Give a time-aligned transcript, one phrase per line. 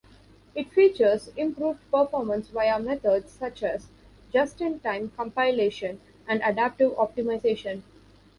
[0.55, 3.85] It features improved performance via methods such as
[4.33, 7.83] just-in-time compilation and adaptive optimization.